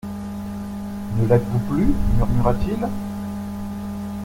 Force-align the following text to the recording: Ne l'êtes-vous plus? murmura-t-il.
Ne 1.15 1.27
l'êtes-vous 1.27 1.59
plus? 1.71 1.93
murmura-t-il. 2.17 2.87